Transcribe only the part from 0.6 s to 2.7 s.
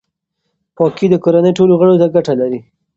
پاکي د کورنۍ ټولو غړو ته ګټه لري.